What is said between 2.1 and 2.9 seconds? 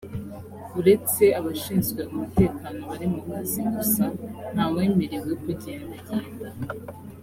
umutekano